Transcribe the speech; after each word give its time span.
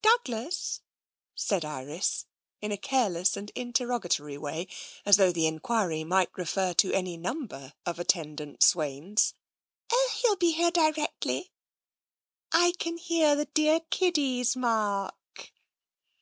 "Douglas?" 0.00 0.80
said 1.34 1.62
Iris, 1.62 2.24
in 2.62 2.72
a 2.72 2.76
careless 2.78 3.36
and 3.36 3.52
interroga 3.54 4.08
tory 4.08 4.38
way, 4.38 4.66
as 5.04 5.18
though 5.18 5.30
the 5.30 5.46
enquiry 5.46 6.04
might 6.04 6.30
refer 6.38 6.72
to 6.72 6.94
any 6.94 7.18
number 7.18 7.74
of 7.84 7.98
attendant 7.98 8.62
swains." 8.62 9.34
Oh, 9.92 10.12
he'll 10.22 10.36
be 10.36 10.52
here 10.52 10.70
directly. 10.70 11.52
I 12.50 12.72
can 12.78 12.96
hear 12.96 13.36
the 13.36 13.44
dear 13.44 13.80
kiddies, 13.90 14.56
Mark." 14.56 15.52